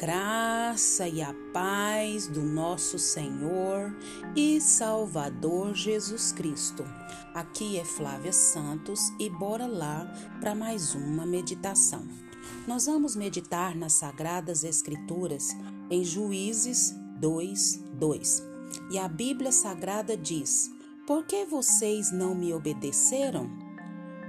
[0.00, 3.94] graça e a paz do nosso Senhor
[4.34, 6.82] e Salvador Jesus Cristo.
[7.34, 12.02] Aqui é Flávia Santos e bora lá para mais uma meditação.
[12.66, 15.54] Nós vamos meditar nas Sagradas Escrituras
[15.90, 18.42] em Juízes 2, 2.
[18.90, 20.70] E a Bíblia Sagrada diz:
[21.06, 23.50] Por que vocês não me obedeceram?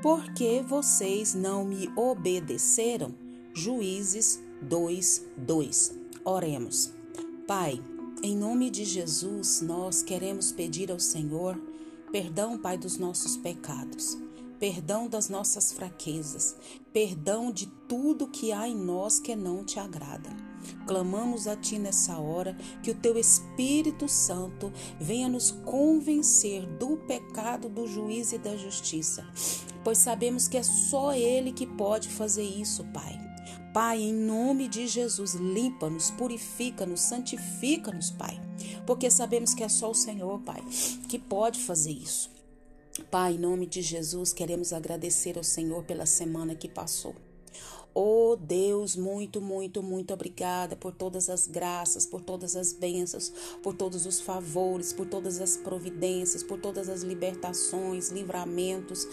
[0.00, 3.14] Por que vocês não me obedeceram?
[3.52, 5.24] Juízes 2, 2.
[6.24, 6.92] Oremos.
[7.46, 7.82] Pai,
[8.22, 11.58] em nome de Jesus, nós queremos pedir ao Senhor
[12.10, 14.18] perdão, Pai, dos nossos pecados,
[14.58, 16.56] perdão das nossas fraquezas,
[16.92, 20.30] perdão de tudo que há em nós que não te agrada.
[20.86, 27.68] Clamamos a Ti nessa hora que o Teu Espírito Santo venha nos convencer do pecado,
[27.68, 29.24] do juízo e da justiça,
[29.84, 33.27] pois sabemos que é só Ele que pode fazer isso, Pai.
[33.72, 38.40] Pai, em nome de Jesus, limpa-nos, purifica-nos, santifica-nos, Pai,
[38.86, 40.62] porque sabemos que é só o Senhor, Pai,
[41.08, 42.30] que pode fazer isso.
[43.10, 47.14] Pai, em nome de Jesus, queremos agradecer ao Senhor pela semana que passou.
[47.94, 53.74] Oh Deus, muito, muito, muito obrigada por todas as graças, por todas as bênçãos, por
[53.74, 59.06] todos os favores, por todas as providências, por todas as libertações, livramentos,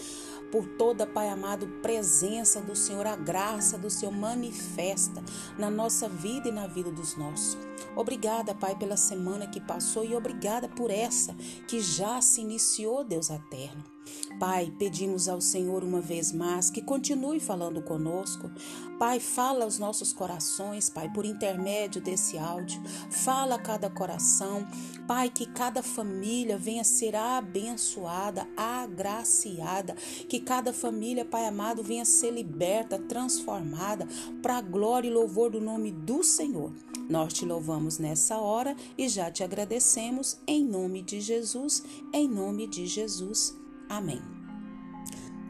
[0.52, 5.22] por toda, Pai amado, presença do Senhor, a graça do Senhor manifesta
[5.58, 7.56] na nossa vida e na vida dos nossos.
[7.96, 11.34] Obrigada, Pai, pela semana que passou e obrigada por essa
[11.66, 13.95] que já se iniciou, Deus eterno.
[14.38, 18.50] Pai, pedimos ao Senhor uma vez mais que continue falando conosco.
[18.98, 22.82] Pai, fala aos nossos corações, Pai, por intermédio desse áudio.
[23.10, 24.66] Fala a cada coração.
[25.06, 29.94] Pai, que cada família venha ser abençoada, agraciada.
[30.28, 34.06] Que cada família, Pai amado, venha ser liberta, transformada
[34.42, 36.72] para a glória e louvor do nome do Senhor.
[37.08, 42.66] Nós te louvamos nessa hora e já te agradecemos em nome de Jesus, em nome
[42.66, 43.65] de Jesus.
[43.88, 44.20] Amém.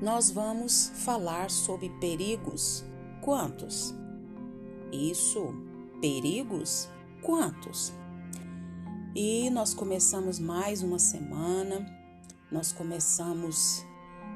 [0.01, 2.85] Nós vamos falar sobre perigos.
[3.23, 3.95] Quantos?
[4.93, 5.55] Isso,
[6.01, 6.89] perigos?
[7.23, 7.93] Quantos?
[9.15, 11.87] E nós começamos mais uma semana,
[12.53, 13.83] nós começamos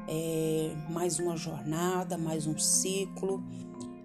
[0.09, 3.45] é, mais uma jornada, mais um ciclo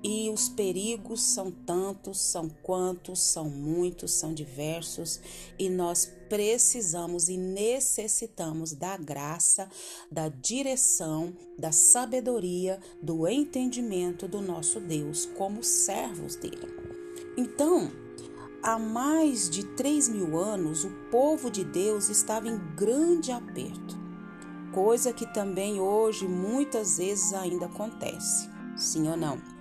[0.07, 5.19] e os perigos são tantos, são quantos, são muitos, são diversos,
[5.57, 9.67] e nós precisamos e necessitamos da graça,
[10.11, 16.67] da direção, da sabedoria, do entendimento do nosso Deus como servos dele.
[17.35, 17.91] Então,
[18.61, 23.97] há mais de três mil anos, o povo de Deus estava em grande aperto,
[24.71, 28.47] coisa que também hoje muitas vezes ainda acontece.
[28.77, 29.54] Sim ou não?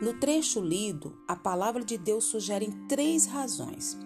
[0.00, 3.96] No trecho lido, a palavra de Deus sugere três razões.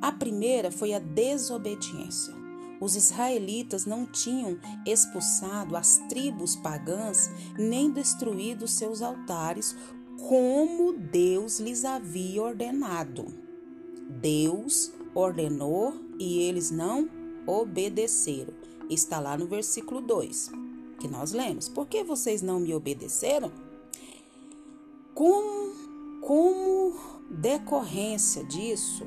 [0.00, 2.34] A primeira foi a desobediência.
[2.80, 9.76] Os israelitas não tinham expulsado as tribos pagãs nem destruído seus altares
[10.28, 13.26] como Deus lhes havia ordenado.
[14.08, 17.08] Deus ordenou e eles não
[17.46, 18.54] obedeceram.
[18.88, 20.50] Está lá no versículo 2
[20.98, 21.68] que nós lemos.
[21.68, 23.65] Por que vocês não me obedeceram?
[25.16, 25.72] Como,
[26.20, 26.92] como
[27.30, 29.06] decorrência disso,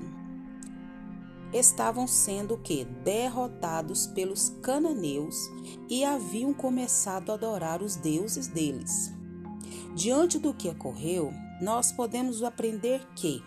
[1.54, 5.38] estavam sendo que derrotados pelos cananeus
[5.88, 9.14] e haviam começado a adorar os deuses deles.
[9.96, 11.32] Diante do que ocorreu,
[11.62, 13.44] nós podemos aprender que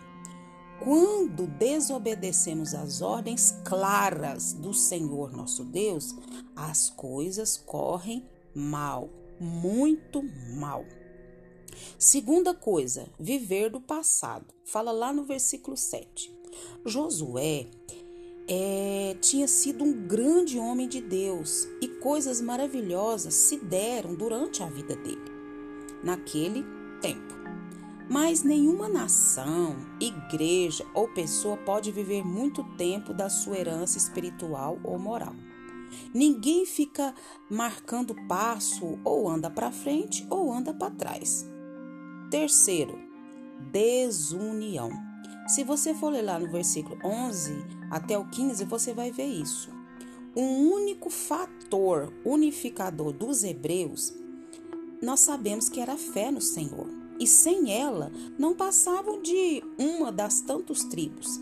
[0.81, 6.15] quando desobedecemos às ordens claras do Senhor nosso Deus,
[6.55, 8.25] as coisas correm
[8.55, 10.23] mal, muito
[10.55, 10.85] mal.
[11.97, 14.53] Segunda coisa, viver do passado.
[14.65, 16.33] Fala lá no versículo 7.
[16.85, 17.67] Josué
[18.47, 24.67] é, tinha sido um grande homem de Deus e coisas maravilhosas se deram durante a
[24.67, 25.31] vida dele,
[26.03, 26.65] naquele
[27.01, 27.33] tempo.
[28.09, 34.99] Mas nenhuma nação, igreja ou pessoa pode viver muito tempo da sua herança espiritual ou
[34.99, 35.33] moral.
[36.13, 37.13] Ninguém fica
[37.49, 41.52] marcando passo ou anda para frente ou anda para trás.
[42.33, 42.97] Terceiro,
[43.71, 44.89] desunião.
[45.47, 49.69] Se você for ler lá no versículo 11 até o 15, você vai ver isso.
[50.35, 54.11] Um único fator unificador dos hebreus,
[54.99, 56.87] nós sabemos que era a fé no Senhor.
[57.19, 61.39] E sem ela, não passavam de uma das tantas tribos,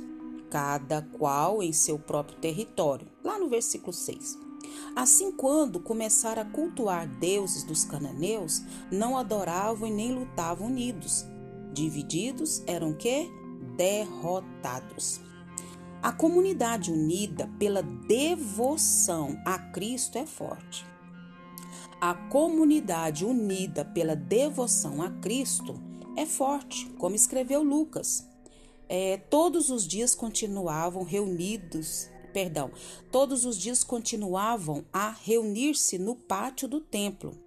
[0.49, 3.07] cada qual em seu próprio território.
[3.23, 4.50] Lá no versículo 6.
[4.95, 11.25] Assim, quando começaram a cultuar deuses dos cananeus, não adoravam e nem lutavam unidos.
[11.73, 13.29] Divididos eram que?
[13.77, 15.21] Derrotados.
[16.01, 20.85] A comunidade unida pela devoção a Cristo é forte.
[22.01, 25.79] A comunidade unida pela devoção a Cristo
[26.17, 28.27] é forte, como escreveu Lucas.
[28.89, 32.71] É, todos os dias continuavam reunidos, perdão,
[33.11, 37.37] todos os dias continuavam a reunir-se no pátio do templo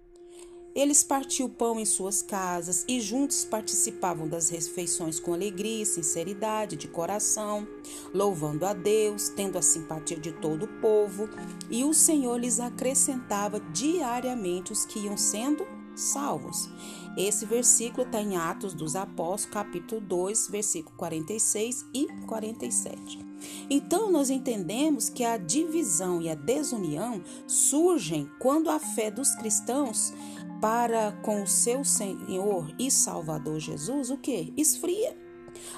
[0.75, 6.75] eles partiam o pão em suas casas e juntos participavam das refeições com alegria sinceridade
[6.75, 7.65] de coração,
[8.13, 11.29] louvando a Deus, tendo a simpatia de todo o povo,
[11.71, 15.65] e o Senhor lhes acrescentava diariamente os que iam sendo
[15.95, 16.69] salvos.
[17.15, 23.24] Esse versículo está em Atos dos Apóstolos, capítulo 2, versículo 46 e 47.
[23.69, 30.13] Então, nós entendemos que a divisão e a desunião surgem quando a fé dos cristãos
[30.61, 34.53] para com o seu Senhor e Salvador Jesus, o que?
[34.57, 35.15] Esfria.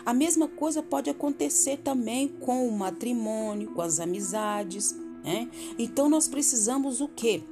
[0.05, 5.49] A mesma coisa pode acontecer também com o matrimônio, com as amizades, né?
[5.77, 7.43] Então nós precisamos o que?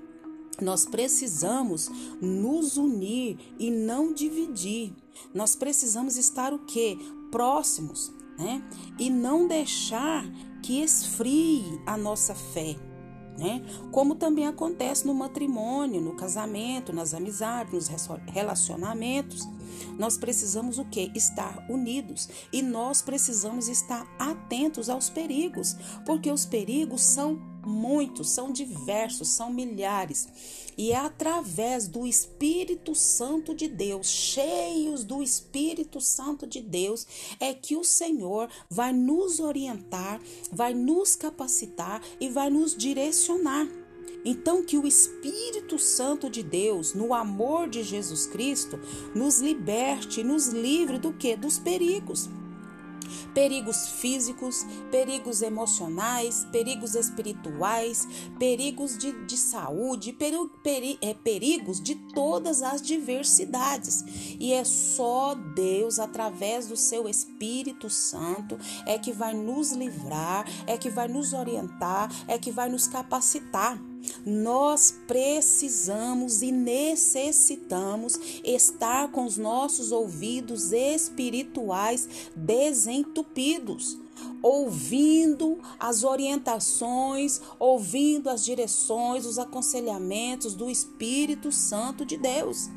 [0.62, 1.90] Nós precisamos
[2.22, 4.94] nos unir e não dividir.
[5.34, 6.98] Nós precisamos estar o que?
[7.30, 8.64] Próximos, né?
[9.00, 10.26] E não deixar
[10.62, 12.76] que esfrie a nossa fé
[13.38, 13.62] né?
[13.92, 19.48] Como também acontece no matrimônio, no casamento, nas amizades, nos relacionamentos.
[19.98, 21.12] Nós precisamos o que?
[21.14, 28.52] Estar unidos e nós precisamos estar atentos aos perigos, porque os perigos são muitos, são
[28.52, 30.28] diversos, são milhares.
[30.78, 37.08] E é através do Espírito Santo de Deus, cheios do Espírito Santo de Deus,
[37.40, 40.22] é que o Senhor vai nos orientar,
[40.52, 43.68] vai nos capacitar e vai nos direcionar.
[44.24, 48.80] Então, que o Espírito Santo de Deus, no amor de Jesus Cristo,
[49.14, 51.36] nos liberte, nos livre do que?
[51.36, 52.28] Dos perigos
[53.34, 58.08] perigos físicos, perigos emocionais, perigos espirituais,
[58.40, 64.04] perigos de, de saúde, peri, peri, é, perigos de todas as diversidades.
[64.40, 70.78] E é só Deus, através do seu Espírito Santo, é que vai nos livrar, é
[70.78, 73.80] que vai nos orientar, é que vai nos capacitar.
[74.26, 83.98] Nós precisamos e necessitamos estar com os nossos ouvidos espirituais desentupidos,
[84.42, 92.70] ouvindo as orientações, ouvindo as direções, os aconselhamentos do Espírito Santo de Deus.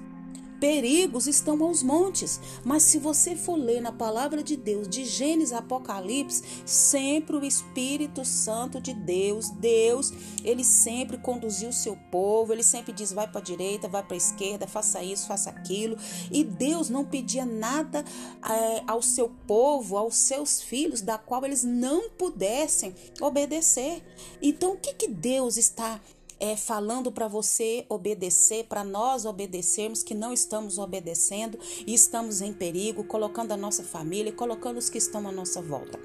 [0.61, 5.53] Perigos estão aos montes, mas se você for ler na palavra de Deus, de Gênesis
[5.53, 10.13] a Apocalipse, sempre o Espírito Santo de Deus, Deus,
[10.43, 14.15] ele sempre conduziu o seu povo, ele sempre diz: vai para a direita, vai para
[14.15, 15.97] a esquerda, faça isso, faça aquilo.
[16.31, 18.05] E Deus não pedia nada
[18.43, 24.03] é, ao seu povo, aos seus filhos, da qual eles não pudessem obedecer.
[24.43, 26.01] Então, o que, que Deus está
[26.41, 32.53] é, falando para você obedecer, para nós obedecermos, que não estamos obedecendo e estamos em
[32.53, 35.99] perigo, colocando a nossa família, colocando os que estão à nossa volta.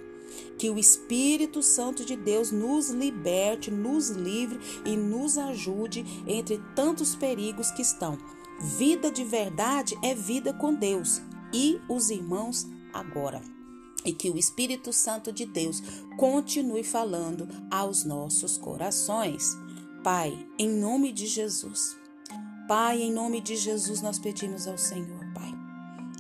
[0.58, 7.16] Que o Espírito Santo de Deus nos liberte, nos livre e nos ajude entre tantos
[7.16, 8.18] perigos que estão.
[8.60, 11.22] Vida de verdade é vida com Deus
[11.54, 13.42] e os irmãos agora
[14.06, 15.82] e que o Espírito Santo de Deus
[16.18, 19.56] continue falando aos nossos corações.
[20.04, 21.96] Pai, em nome de Jesus.
[22.68, 25.54] Pai, em nome de Jesus, nós pedimos ao Senhor, Pai.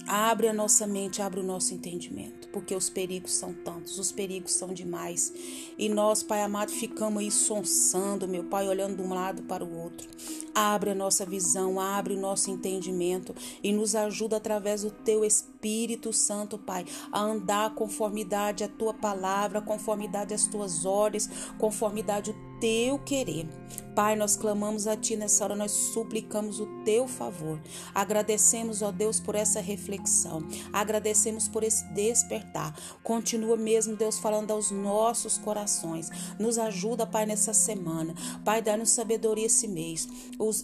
[0.07, 4.53] Abre a nossa mente, abre o nosso entendimento, porque os perigos são tantos, os perigos
[4.53, 5.33] são demais.
[5.77, 9.77] E nós, Pai amado, ficamos aí sonsando, meu Pai, olhando de um lado para o
[9.77, 10.07] outro.
[10.55, 16.13] Abre a nossa visão, abre o nosso entendimento e nos ajuda através do teu Espírito
[16.13, 22.99] Santo, Pai, a andar conformidade à tua palavra, conformidade às tuas ordens, conformidade ao teu
[22.99, 23.47] querer.
[23.95, 27.61] Pai, nós clamamos a Ti nessa hora, nós suplicamos o Teu favor.
[27.93, 30.47] Agradecemos, ó Deus, por essa reflexão.
[30.71, 32.75] Agradecemos por esse despertar.
[33.03, 36.09] Continua mesmo, Deus, falando aos nossos corações.
[36.39, 38.15] Nos ajuda, Pai, nessa semana.
[38.43, 40.07] Pai, dá-nos sabedoria esse mês,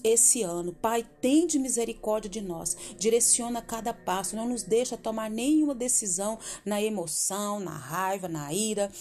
[0.03, 0.73] esse ano.
[0.73, 2.75] Pai, tem de misericórdia de nós.
[2.97, 4.35] Direciona cada passo.
[4.35, 8.91] Não nos deixa tomar nenhuma decisão na emoção, na raiva, na ira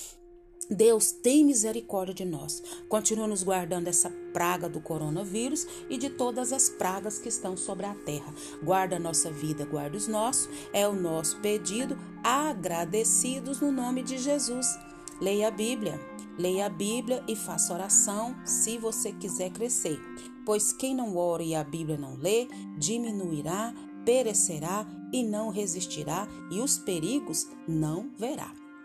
[0.71, 2.63] Deus tem misericórdia de nós.
[2.89, 7.87] Continua nos guardando essa praga do coronavírus e de todas as pragas que estão sobre
[7.87, 8.35] a terra.
[8.63, 10.49] Guarda a nossa vida, guarda os nossos.
[10.73, 14.67] É o nosso pedido, agradecidos no nome de Jesus.
[15.21, 16.01] Leia a Bíblia.
[16.39, 19.99] Leia a Bíblia e faça oração se você quiser crescer.
[20.47, 22.47] Pois quem não ora e a Bíblia não lê,
[22.77, 23.75] diminuirá
[24.09, 28.51] perecerá e não resistirá, e os perigos não verá.